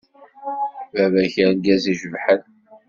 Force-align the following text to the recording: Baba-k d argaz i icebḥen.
Baba-k 0.93 1.35
d 1.43 1.45
argaz 1.47 1.83
i 1.87 1.91
icebḥen. 1.93 2.43